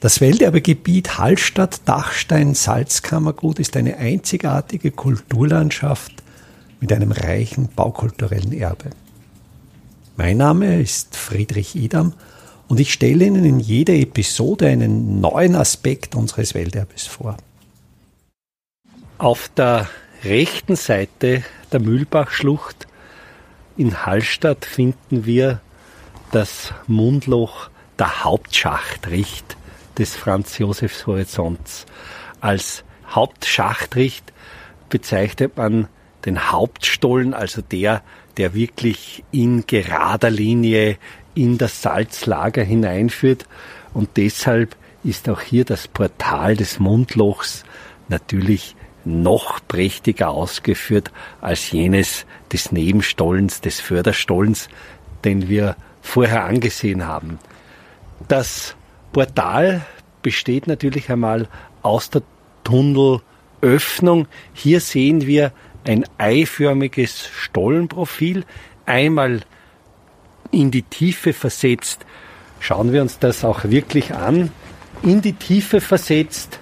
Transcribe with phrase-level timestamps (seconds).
[0.00, 6.12] Das Welterbegebiet Hallstatt-Dachstein-Salzkammergut ist eine einzigartige Kulturlandschaft
[6.78, 8.90] mit einem reichen baukulturellen Erbe.
[10.16, 12.12] Mein Name ist Friedrich Idam
[12.68, 17.36] und ich stelle Ihnen in jeder Episode einen neuen Aspekt unseres Welterbes vor.
[19.18, 19.88] Auf der
[20.22, 21.42] rechten Seite
[21.72, 22.86] der Mühlbachschlucht
[23.76, 25.60] in Hallstatt finden wir
[26.30, 29.57] das Mundloch der Hauptschachtricht
[29.98, 31.86] des Franz Josefs Horizonts.
[32.40, 34.32] Als Hauptschachtricht
[34.88, 35.88] bezeichnet man
[36.24, 38.02] den Hauptstollen, also der,
[38.36, 40.98] der wirklich in gerader Linie
[41.34, 43.46] in das Salzlager hineinführt.
[43.94, 47.64] Und deshalb ist auch hier das Portal des Mundlochs
[48.08, 48.74] natürlich
[49.04, 51.10] noch prächtiger ausgeführt
[51.40, 54.68] als jenes des Nebenstollens, des Förderstollens,
[55.24, 57.38] den wir vorher angesehen haben.
[58.26, 58.74] Das
[59.18, 59.84] Portal
[60.22, 61.48] besteht natürlich einmal
[61.82, 62.22] aus der
[62.62, 64.28] Tunnelöffnung.
[64.52, 65.50] Hier sehen wir
[65.84, 68.44] ein eiförmiges Stollenprofil,
[68.86, 69.40] einmal
[70.52, 72.06] in die Tiefe versetzt.
[72.60, 74.52] Schauen wir uns das auch wirklich an.
[75.02, 76.60] In die Tiefe versetzt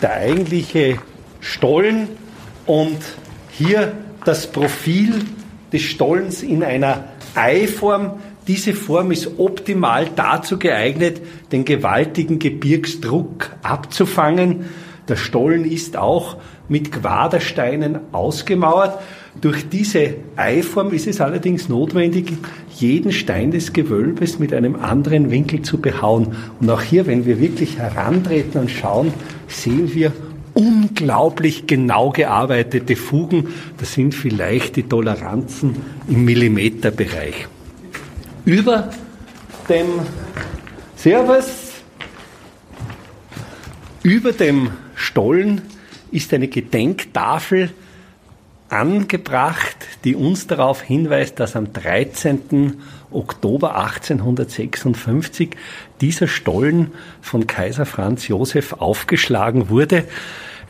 [0.00, 0.96] der eigentliche
[1.42, 2.08] Stollen
[2.64, 2.96] und
[3.50, 3.92] hier
[4.24, 5.22] das Profil
[5.70, 8.22] des Stollens in einer Eiform.
[8.46, 11.20] Diese Form ist optimal dazu geeignet,
[11.52, 14.64] den gewaltigen Gebirgsdruck abzufangen.
[15.08, 16.36] Der Stollen ist auch
[16.68, 18.98] mit Quadersteinen ausgemauert.
[19.40, 22.32] Durch diese Eiform ist es allerdings notwendig,
[22.76, 26.36] jeden Stein des Gewölbes mit einem anderen Winkel zu behauen.
[26.60, 29.12] Und auch hier, wenn wir wirklich herantreten und schauen,
[29.48, 30.12] sehen wir
[30.54, 33.48] unglaublich genau gearbeitete Fugen.
[33.78, 35.76] Das sind vielleicht die Toleranzen
[36.08, 37.48] im Millimeterbereich.
[38.44, 38.90] Über
[39.68, 39.86] dem
[40.96, 41.72] Servus,
[44.02, 45.60] über dem Stollen
[46.10, 47.70] ist eine Gedenktafel
[48.70, 52.80] angebracht, die uns darauf hinweist, dass am 13.
[53.10, 55.50] Oktober 1856
[56.00, 60.04] dieser Stollen von Kaiser Franz Josef aufgeschlagen wurde.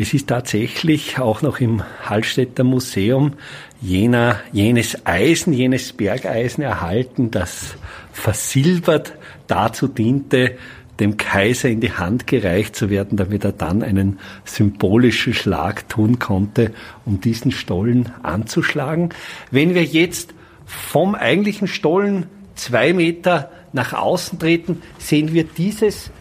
[0.00, 3.32] Es ist tatsächlich auch noch im Hallstätter Museum
[3.80, 7.74] jener, jenes Eisen, jenes Bergeisen erhalten, das
[8.12, 9.14] versilbert
[9.48, 10.56] dazu diente,
[11.00, 16.20] dem Kaiser in die Hand gereicht zu werden, damit er dann einen symbolischen Schlag tun
[16.20, 16.72] konnte,
[17.04, 19.08] um diesen Stollen anzuschlagen.
[19.50, 20.32] Wenn wir jetzt
[20.64, 26.12] vom eigentlichen Stollen zwei Meter nach außen treten, sehen wir dieses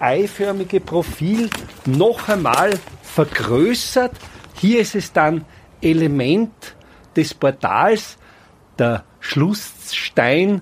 [0.00, 1.50] eiförmige Profil
[1.84, 2.70] noch einmal
[3.18, 4.12] vergrößert.
[4.54, 5.44] Hier ist es dann
[5.80, 6.52] Element
[7.16, 8.16] des Portals.
[8.78, 10.60] Der Schlussstein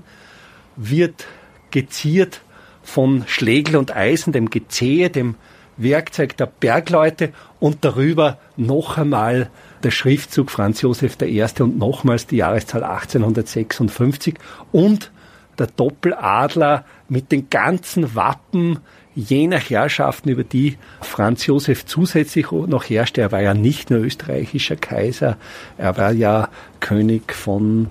[0.75, 1.27] wird
[1.71, 2.41] geziert
[2.83, 5.35] von Schlegel und Eisen, dem Gezehe, dem
[5.77, 9.51] Werkzeug der Bergleute und darüber noch einmal
[9.83, 11.45] der Schriftzug Franz Josef I.
[11.61, 14.37] und nochmals die Jahreszahl 1856
[14.73, 15.11] und
[15.59, 18.79] der Doppeladler mit den ganzen Wappen
[19.17, 23.23] jener Herrschaften, über die Franz Josef zusätzlich noch herrschte.
[23.23, 25.37] Er war ja nicht nur österreichischer Kaiser,
[25.79, 26.49] er war ja
[26.81, 27.89] König von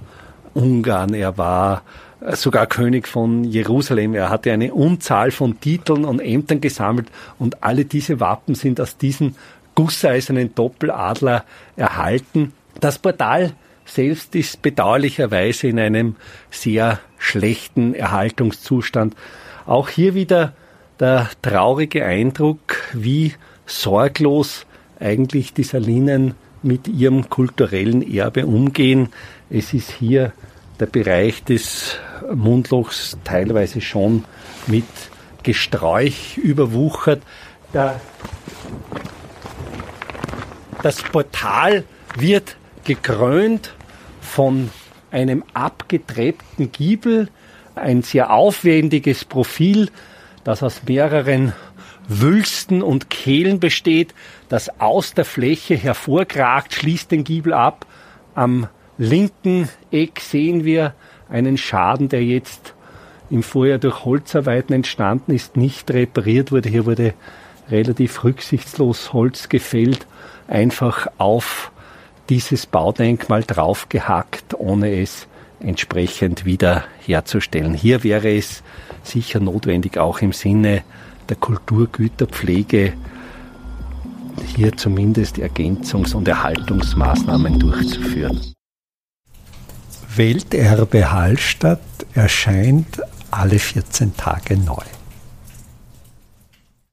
[0.54, 1.82] Ungarn, er war
[2.34, 4.14] sogar König von Jerusalem.
[4.14, 8.98] Er hatte eine Unzahl von Titeln und Ämtern gesammelt und alle diese Wappen sind aus
[8.98, 9.36] diesem
[9.74, 11.44] gusseisernen Doppeladler
[11.76, 12.54] erhalten.
[12.80, 13.54] Das Portal
[13.86, 16.16] selbst ist bedauerlicherweise in einem
[16.50, 19.16] sehr schlechten Erhaltungszustand.
[19.66, 20.54] Auch hier wieder
[21.00, 23.34] der traurige Eindruck, wie
[23.66, 24.66] sorglos
[25.00, 29.10] eigentlich die Salinen mit ihrem kulturellen Erbe umgehen.
[29.50, 30.34] Es ist hier
[30.80, 31.98] der Bereich des
[32.34, 34.26] Mundlochs teilweise schon
[34.68, 34.86] mit
[35.44, 37.22] Gesträuch überwuchert.
[40.82, 41.84] Das Portal
[42.18, 43.74] wird gekrönt
[44.22, 44.70] von
[45.12, 47.30] einem abgetreppten Giebel,
[47.76, 49.90] ein sehr aufwendiges Profil,
[50.46, 51.52] das aus mehreren
[52.08, 54.14] Wülsten und Kehlen besteht,
[54.48, 57.86] das aus der Fläche hervorkragt, schließt den Giebel ab.
[58.36, 60.94] Am linken Eck sehen wir
[61.30, 62.76] einen Schaden, der jetzt
[63.32, 66.70] im Vorjahr durch Holzarbeiten entstanden ist, nicht repariert wurde.
[66.70, 67.16] Hier wurde
[67.72, 70.06] relativ rücksichtslos Holz gefällt,
[70.48, 71.72] einfach auf
[72.30, 75.28] dieses Baudenkmal draufgehackt, ohne es
[75.60, 77.74] entsprechend wieder herzustellen.
[77.74, 78.64] Hier wäre es
[79.04, 80.84] sicher notwendig, auch im Sinne
[81.30, 82.94] der Kulturgüterpflege
[84.56, 88.40] hier zumindest Ergänzungs- und Erhaltungsmaßnahmen durchzuführen.
[90.16, 91.82] Welterbe Hallstatt
[92.14, 94.84] erscheint alle 14 Tage neu.